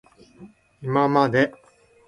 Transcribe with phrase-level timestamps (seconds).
[0.81, 1.53] いままで